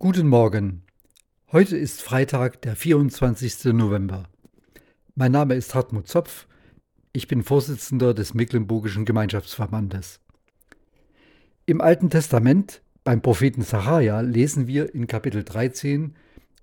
Guten 0.00 0.28
Morgen. 0.28 0.84
Heute 1.50 1.76
ist 1.76 2.02
Freitag, 2.02 2.62
der 2.62 2.76
24. 2.76 3.72
November. 3.74 4.28
Mein 5.16 5.32
Name 5.32 5.56
ist 5.56 5.74
Hartmut 5.74 6.06
Zopf. 6.06 6.46
Ich 7.12 7.26
bin 7.26 7.42
Vorsitzender 7.42 8.14
des 8.14 8.32
Mecklenburgischen 8.32 9.04
Gemeinschaftsverbandes. 9.04 10.20
Im 11.66 11.80
Alten 11.80 12.10
Testament, 12.10 12.80
beim 13.02 13.22
Propheten 13.22 13.62
Sacharja, 13.62 14.20
lesen 14.20 14.68
wir 14.68 14.94
in 14.94 15.08
Kapitel 15.08 15.42
13 15.42 16.14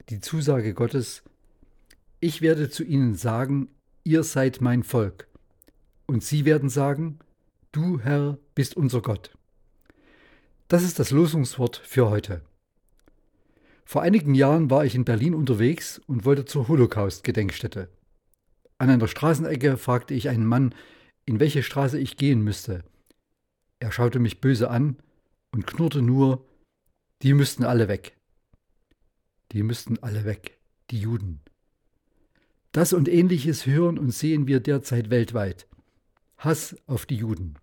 die 0.07 0.21
Zusage 0.21 0.73
Gottes: 0.73 1.21
Ich 2.21 2.41
werde 2.41 2.69
zu 2.69 2.85
ihnen 2.85 3.15
sagen, 3.15 3.67
ihr 4.05 4.23
seid 4.23 4.61
mein 4.61 4.81
Volk. 4.81 5.27
Und 6.05 6.23
sie 6.23 6.45
werden 6.45 6.69
sagen, 6.69 7.19
du 7.73 7.99
Herr 7.99 8.37
bist 8.53 8.77
unser 8.77 9.01
Gott. 9.01 9.37
Das 10.69 10.83
ist 10.83 10.99
das 10.99 11.11
Losungswort 11.11 11.75
für 11.75 12.09
heute. 12.09 12.41
Vor 13.85 14.01
einigen 14.01 14.33
Jahren 14.33 14.71
war 14.71 14.83
ich 14.83 14.95
in 14.95 15.05
Berlin 15.05 15.35
unterwegs 15.35 16.01
und 16.07 16.25
wollte 16.25 16.45
zur 16.45 16.67
Holocaust-Gedenkstätte. 16.67 17.87
An 18.79 18.89
einer 18.89 19.07
Straßenecke 19.07 19.77
fragte 19.77 20.15
ich 20.15 20.27
einen 20.27 20.45
Mann, 20.45 20.73
in 21.25 21.39
welche 21.39 21.63
Straße 21.63 21.99
ich 21.99 22.17
gehen 22.17 22.41
müsste. 22.41 22.83
Er 23.79 23.91
schaute 23.91 24.19
mich 24.19 24.41
böse 24.41 24.69
an 24.69 24.97
und 25.51 25.67
knurrte 25.67 26.01
nur, 26.01 26.43
die 27.21 27.33
müssten 27.33 27.63
alle 27.63 27.87
weg. 27.87 28.17
Die 29.51 29.63
müssten 29.63 29.99
alle 29.99 30.25
weg, 30.25 30.57
die 30.89 30.99
Juden. 30.99 31.41
Das 32.71 32.91
und 32.91 33.07
ähnliches 33.07 33.65
hören 33.65 33.97
und 33.97 34.11
sehen 34.11 34.47
wir 34.47 34.59
derzeit 34.59 35.09
weltweit. 35.09 35.67
Hass 36.37 36.75
auf 36.87 37.05
die 37.05 37.15
Juden. 37.15 37.55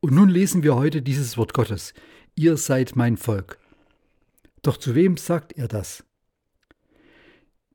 Und 0.00 0.14
nun 0.14 0.30
lesen 0.30 0.64
wir 0.64 0.74
heute 0.74 1.02
dieses 1.02 1.36
Wort 1.36 1.54
Gottes. 1.54 1.94
Ihr 2.34 2.56
seid 2.56 2.96
mein 2.96 3.16
Volk. 3.16 3.61
Doch 4.62 4.76
zu 4.76 4.94
wem 4.94 5.16
sagt 5.16 5.52
er 5.52 5.68
das? 5.68 6.04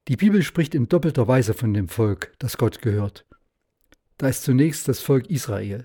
Die 0.07 0.16
Bibel 0.16 0.41
spricht 0.41 0.73
in 0.73 0.88
doppelter 0.88 1.27
Weise 1.27 1.53
von 1.53 1.73
dem 1.73 1.89
Volk, 1.89 2.33
das 2.39 2.57
Gott 2.57 2.81
gehört. 2.81 3.25
Da 4.17 4.30
ist 4.30 4.43
zunächst 4.43 4.88
das 4.88 5.02
Volk 5.02 5.30
Israel. 5.30 5.83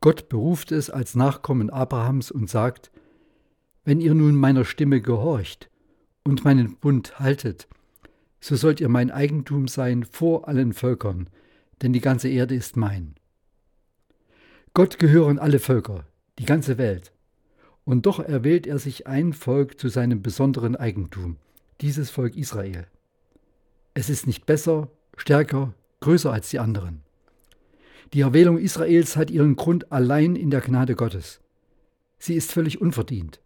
Gott 0.00 0.28
beruft 0.28 0.72
es 0.72 0.90
als 0.90 1.14
Nachkommen 1.14 1.70
Abrahams 1.70 2.30
und 2.30 2.48
sagt, 2.48 2.90
wenn 3.84 4.00
ihr 4.00 4.14
nun 4.14 4.36
meiner 4.36 4.64
Stimme 4.64 5.02
gehorcht 5.02 5.70
und 6.24 6.44
meinen 6.44 6.76
Bund 6.76 7.18
haltet, 7.20 7.68
so 8.40 8.56
sollt 8.56 8.80
ihr 8.80 8.88
mein 8.88 9.10
Eigentum 9.10 9.68
sein 9.68 10.04
vor 10.04 10.48
allen 10.48 10.72
Völkern, 10.72 11.28
denn 11.82 11.92
die 11.92 12.00
ganze 12.00 12.28
Erde 12.28 12.54
ist 12.54 12.76
mein. 12.76 13.14
Gott 14.72 14.98
gehören 14.98 15.38
alle 15.38 15.58
Völker, 15.58 16.06
die 16.38 16.46
ganze 16.46 16.78
Welt. 16.78 17.13
Und 17.84 18.06
doch 18.06 18.18
erwählt 18.18 18.66
er 18.66 18.78
sich 18.78 19.06
ein 19.06 19.32
Volk 19.32 19.78
zu 19.78 19.88
seinem 19.88 20.22
besonderen 20.22 20.76
Eigentum, 20.76 21.36
dieses 21.80 22.10
Volk 22.10 22.36
Israel. 22.36 22.86
Es 23.92 24.08
ist 24.08 24.26
nicht 24.26 24.46
besser, 24.46 24.88
stärker, 25.16 25.74
größer 26.00 26.32
als 26.32 26.50
die 26.50 26.58
anderen. 26.58 27.02
Die 28.12 28.20
Erwählung 28.20 28.58
Israels 28.58 29.16
hat 29.16 29.30
ihren 29.30 29.56
Grund 29.56 29.92
allein 29.92 30.36
in 30.36 30.50
der 30.50 30.60
Gnade 30.60 30.94
Gottes. 30.94 31.40
Sie 32.18 32.34
ist 32.34 32.52
völlig 32.52 32.80
unverdient. 32.80 33.40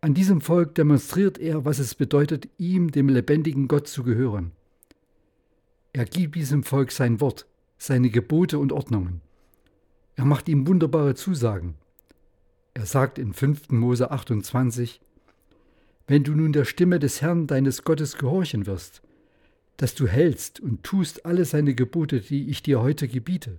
An 0.00 0.14
diesem 0.14 0.40
Volk 0.40 0.74
demonstriert 0.76 1.38
er, 1.38 1.64
was 1.64 1.80
es 1.80 1.94
bedeutet, 1.94 2.48
ihm, 2.56 2.92
dem 2.92 3.08
lebendigen 3.08 3.66
Gott, 3.66 3.88
zu 3.88 4.04
gehören. 4.04 4.52
Er 5.92 6.04
gibt 6.04 6.36
diesem 6.36 6.62
Volk 6.62 6.92
sein 6.92 7.20
Wort, 7.20 7.46
seine 7.78 8.10
Gebote 8.10 8.58
und 8.58 8.72
Ordnungen. 8.72 9.22
Er 10.14 10.24
macht 10.24 10.48
ihm 10.48 10.66
wunderbare 10.66 11.14
Zusagen. 11.14 11.74
Er 12.74 12.86
sagt 12.86 13.18
in 13.18 13.32
5. 13.32 13.70
Mose 13.70 14.10
28, 14.10 15.00
Wenn 16.06 16.24
du 16.24 16.32
nun 16.32 16.52
der 16.52 16.64
Stimme 16.64 16.98
des 16.98 17.22
Herrn 17.22 17.46
deines 17.46 17.84
Gottes 17.84 18.16
gehorchen 18.16 18.66
wirst, 18.66 19.02
dass 19.76 19.94
du 19.94 20.06
hältst 20.06 20.60
und 20.60 20.82
tust 20.82 21.24
alle 21.26 21.44
seine 21.44 21.74
Gebote, 21.74 22.20
die 22.20 22.48
ich 22.50 22.62
dir 22.62 22.80
heute 22.80 23.08
gebiete, 23.08 23.58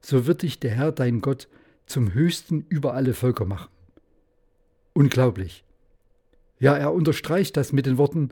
so 0.00 0.26
wird 0.26 0.42
dich 0.42 0.60
der 0.60 0.72
Herr 0.72 0.92
dein 0.92 1.20
Gott 1.20 1.48
zum 1.86 2.12
Höchsten 2.14 2.64
über 2.68 2.94
alle 2.94 3.14
Völker 3.14 3.44
machen. 3.44 3.70
Unglaublich. 4.92 5.64
Ja, 6.58 6.76
er 6.76 6.92
unterstreicht 6.92 7.56
das 7.56 7.72
mit 7.72 7.86
den 7.86 7.98
Worten, 7.98 8.30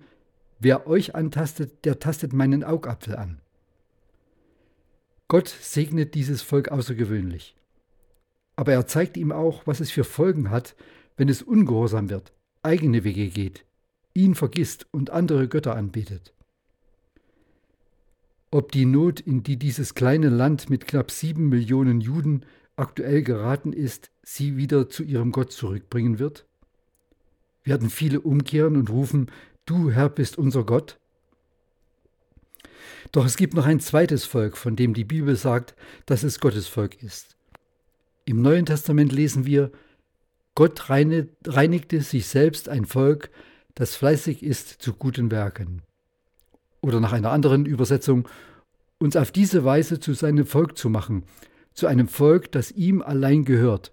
wer 0.59 0.87
euch 0.87 1.15
antastet, 1.15 1.85
der 1.85 1.99
tastet 1.99 2.33
meinen 2.33 2.63
Augapfel 2.63 3.17
an. 3.17 3.41
Gott 5.29 5.49
segnet 5.49 6.15
dieses 6.15 6.43
Volk 6.43 6.69
außergewöhnlich. 6.69 7.57
Aber 8.63 8.75
er 8.75 8.87
zeigt 8.87 9.17
ihm 9.17 9.33
auch, 9.33 9.67
was 9.67 9.81
es 9.81 9.91
für 9.91 10.05
Folgen 10.05 10.49
hat, 10.49 10.77
wenn 11.17 11.29
es 11.29 11.43
ungehorsam 11.43 12.11
wird, 12.11 12.33
eigene 12.63 13.03
Wege 13.03 13.27
geht, 13.27 13.65
ihn 14.15 14.37
vergisst 14.37 14.87
und 14.93 15.11
andere 15.11 15.49
Götter 15.49 15.75
anbetet. 15.75 16.33
Ob 18.53 18.71
die 18.71 18.85
Not, 18.85 19.19
in 19.19 19.43
die 19.43 19.57
dieses 19.57 19.95
kleine 19.95 20.29
Land 20.29 20.71
mit 20.71 20.87
knapp 20.87 21.11
sieben 21.11 21.49
Millionen 21.49 22.01
Juden 22.01 22.47
aktuell 22.77 23.25
geraten 23.25 23.73
ist, 23.73 24.13
sie 24.23 24.57
wieder 24.57 24.89
zu 24.89 25.03
ihrem 25.03 25.33
Gott 25.33 25.51
zurückbringen 25.51 26.21
wird? 26.21 26.47
Werden 27.65 27.91
viele 27.91 28.21
umkehren 28.21 28.77
und 28.77 28.91
rufen, 28.91 29.33
Du 29.67 29.91
Herr 29.91 30.09
bist 30.09 30.39
unser 30.39 30.63
Gott? 30.63 31.01
Doch 33.11 33.27
es 33.27 33.37
gibt 33.37 33.55
noch 33.55 33.67
ein 33.67 33.81
zweites 33.81 34.25
Volk, 34.25 34.57
von 34.57 34.77
dem 34.77 34.95
die 34.95 35.03
Bibel 35.03 35.35
sagt, 35.35 35.75
dass 36.07 36.23
es 36.23 36.39
Gottes 36.39 36.69
Volk 36.69 37.03
ist. 37.03 37.37
Im 38.25 38.41
Neuen 38.41 38.67
Testament 38.67 39.13
lesen 39.13 39.47
wir, 39.47 39.73
Gott 40.55 40.91
reinigte 40.91 42.01
sich 42.03 42.27
selbst 42.27 42.69
ein 42.69 42.85
Volk, 42.85 43.31
das 43.75 43.97
fleißig 43.97 44.43
ist 44.43 44.69
zu 44.83 44.93
guten 44.95 45.31
Werken. 45.31 45.83
Oder 46.83 47.01
nach 47.01 47.13
einer 47.13 47.33
anderen 47.33 47.65
Übersetzung, 47.65 48.29
uns 48.99 49.17
auf 49.17 49.33
diese 49.33 49.65
Weise 49.65 49.99
zu 49.99 50.13
seinem 50.13 50.47
Volk 50.47 50.77
zu 50.77 50.89
machen, 50.89 51.25
zu 51.75 51.87
einem 51.87 52.07
Volk, 52.07 52.53
das 52.53 52.71
ihm 52.71 53.03
allein 53.03 53.45
gehört 53.45 53.93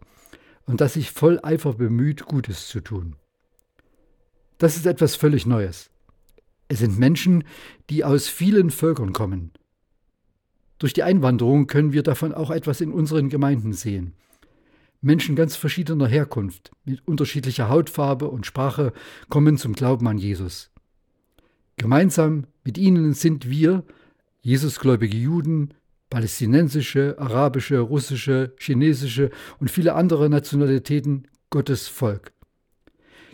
und 0.65 0.81
das 0.81 0.93
sich 0.93 1.11
voll 1.11 1.39
Eifer 1.41 1.73
bemüht, 1.73 2.25
Gutes 2.25 2.67
zu 2.67 2.81
tun. 2.81 3.15
Das 4.57 4.75
ist 4.75 4.85
etwas 4.85 5.15
völlig 5.15 5.45
Neues. 5.45 5.89
Es 6.67 6.79
sind 6.79 6.99
Menschen, 6.99 7.45
die 7.89 8.03
aus 8.03 8.27
vielen 8.27 8.69
Völkern 8.69 9.13
kommen, 9.13 9.51
durch 10.79 10.93
die 10.93 11.03
Einwanderung 11.03 11.67
können 11.67 11.93
wir 11.93 12.03
davon 12.03 12.33
auch 12.33 12.49
etwas 12.49 12.81
in 12.81 12.91
unseren 12.91 13.29
Gemeinden 13.29 13.73
sehen. 13.73 14.13
Menschen 15.01 15.35
ganz 15.35 15.55
verschiedener 15.55 16.07
Herkunft, 16.07 16.71
mit 16.83 17.07
unterschiedlicher 17.07 17.69
Hautfarbe 17.69 18.29
und 18.29 18.45
Sprache 18.45 18.91
kommen 19.29 19.57
zum 19.57 19.73
Glauben 19.73 20.07
an 20.07 20.17
Jesus. 20.17 20.71
Gemeinsam 21.77 22.47
mit 22.63 22.77
ihnen 22.77 23.13
sind 23.13 23.49
wir, 23.49 23.83
Jesusgläubige 24.41 25.17
Juden, 25.17 25.73
palästinensische, 26.09 27.15
arabische, 27.19 27.79
russische, 27.79 28.55
chinesische 28.57 29.31
und 29.59 29.69
viele 29.69 29.95
andere 29.95 30.29
Nationalitäten 30.29 31.27
Gottes 31.49 31.87
Volk. 31.87 32.31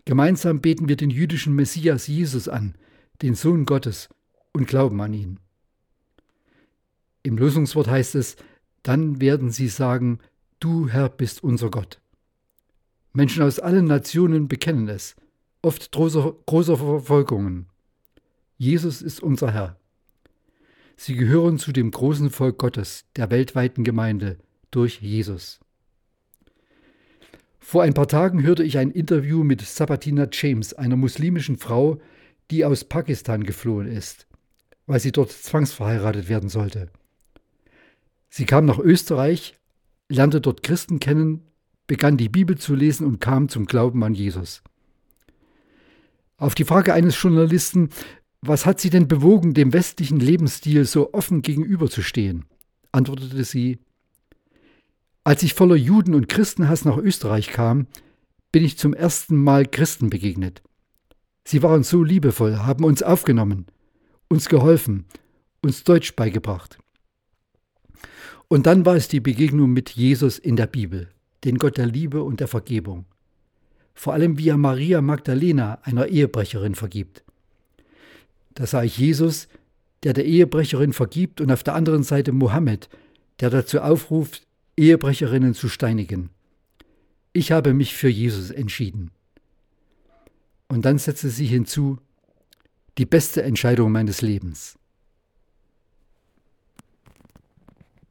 Gemeinsam 0.03 0.61
beten 0.61 0.89
wir 0.89 0.95
den 0.95 1.09
jüdischen 1.09 1.55
Messias 1.55 2.07
Jesus 2.07 2.47
an, 2.47 2.75
den 3.21 3.35
Sohn 3.35 3.65
Gottes, 3.65 4.09
und 4.53 4.67
glauben 4.67 5.01
an 5.01 5.13
ihn. 5.13 5.39
Im 7.25 7.39
Lösungswort 7.39 7.87
heißt 7.87 8.13
es, 8.13 8.35
dann 8.83 9.19
werden 9.19 9.49
sie 9.49 9.67
sagen, 9.67 10.19
du 10.59 10.89
Herr 10.89 11.09
bist 11.09 11.43
unser 11.43 11.71
Gott. 11.71 11.99
Menschen 13.13 13.41
aus 13.41 13.57
allen 13.57 13.85
Nationen 13.85 14.47
bekennen 14.47 14.87
es, 14.89 15.15
oft 15.63 15.91
großer, 15.91 16.35
großer 16.45 16.77
Verfolgungen. 16.77 17.65
Jesus 18.57 19.01
ist 19.01 19.23
unser 19.23 19.51
Herr. 19.51 19.79
Sie 20.97 21.15
gehören 21.15 21.57
zu 21.57 21.71
dem 21.71 21.89
großen 21.89 22.29
Volk 22.29 22.59
Gottes, 22.59 23.05
der 23.15 23.31
weltweiten 23.31 23.83
Gemeinde, 23.83 24.37
durch 24.69 25.01
Jesus. 25.01 25.59
Vor 27.57 27.81
ein 27.81 27.95
paar 27.95 28.07
Tagen 28.07 28.43
hörte 28.43 28.63
ich 28.63 28.77
ein 28.77 28.91
Interview 28.91 29.43
mit 29.43 29.61
Sabatina 29.61 30.27
James, 30.31 30.75
einer 30.75 30.95
muslimischen 30.95 31.57
Frau, 31.57 31.99
die 32.51 32.65
aus 32.65 32.83
Pakistan 32.83 33.43
geflohen 33.45 33.87
ist, 33.87 34.27
weil 34.85 34.99
sie 34.99 35.11
dort 35.11 35.31
zwangsverheiratet 35.31 36.29
werden 36.29 36.49
sollte. 36.49 36.91
Sie 38.37 38.45
kam 38.45 38.65
nach 38.65 38.79
Österreich, 38.79 39.55
lernte 40.09 40.41
dort 40.41 40.61
Christen 40.61 40.99
kennen, 40.99 41.39
begann 41.87 42.17
die 42.17 42.27
Bibel 42.27 42.57
zu 42.57 42.75
lesen 42.75 43.07
und 43.07 43.21
kam 43.21 43.47
zum 43.47 43.65
Glauben 43.65 44.03
an 44.03 44.13
Jesus. 44.13 44.61
Auf 46.35 46.53
die 46.53 46.65
Frage 46.65 46.93
eines 46.93 47.21
Journalisten, 47.21 47.91
was 48.41 48.65
hat 48.65 48.81
sie 48.81 48.89
denn 48.89 49.07
bewogen, 49.07 49.53
dem 49.53 49.71
westlichen 49.71 50.19
Lebensstil 50.19 50.83
so 50.83 51.13
offen 51.13 51.43
gegenüberzustehen, 51.43 52.43
antwortete 52.91 53.45
sie, 53.45 53.79
als 55.23 55.41
ich 55.41 55.53
voller 55.53 55.77
Juden 55.77 56.13
und 56.13 56.27
Christenhass 56.27 56.83
nach 56.83 56.97
Österreich 56.97 57.51
kam, 57.51 57.87
bin 58.51 58.65
ich 58.65 58.77
zum 58.77 58.93
ersten 58.93 59.41
Mal 59.41 59.65
Christen 59.65 60.09
begegnet. 60.09 60.61
Sie 61.45 61.63
waren 61.63 61.83
so 61.83 62.03
liebevoll, 62.03 62.57
haben 62.57 62.83
uns 62.83 63.01
aufgenommen, 63.01 63.67
uns 64.27 64.49
geholfen, 64.49 65.05
uns 65.61 65.85
Deutsch 65.85 66.17
beigebracht. 66.17 66.79
Und 68.47 68.65
dann 68.67 68.85
war 68.85 68.95
es 68.95 69.07
die 69.07 69.19
Begegnung 69.19 69.71
mit 69.71 69.91
Jesus 69.91 70.37
in 70.37 70.55
der 70.55 70.67
Bibel, 70.67 71.09
den 71.43 71.57
Gott 71.57 71.77
der 71.77 71.87
Liebe 71.87 72.23
und 72.23 72.39
der 72.39 72.47
Vergebung. 72.47 73.05
vor 73.95 74.13
allem 74.13 74.37
wie 74.37 74.49
er 74.49 74.57
Maria 74.57 75.01
Magdalena, 75.01 75.79
einer 75.83 76.07
Ehebrecherin, 76.07 76.75
vergibt. 76.75 77.23
Da 78.53 78.67
sah 78.67 78.83
ich 78.83 78.97
Jesus, 78.97 79.47
der 80.03 80.13
der 80.13 80.25
Ehebrecherin 80.25 80.93
vergibt, 80.93 81.41
und 81.41 81.51
auf 81.51 81.63
der 81.63 81.73
anderen 81.73 82.03
Seite 82.03 82.33
Mohammed, 82.33 82.89
der 83.39 83.49
dazu 83.49 83.79
aufruft, 83.79 84.45
Ehebrecherinnen 84.77 85.53
zu 85.53 85.69
steinigen. 85.69 86.29
Ich 87.33 87.51
habe 87.51 87.73
mich 87.73 87.95
für 87.95 88.09
Jesus 88.09 88.51
entschieden. 88.51 89.11
Und 90.67 90.85
dann 90.85 90.97
setzte 90.97 91.29
sie 91.29 91.45
hinzu, 91.45 91.97
die 92.97 93.05
beste 93.05 93.43
Entscheidung 93.43 93.91
meines 93.91 94.21
Lebens. 94.21 94.77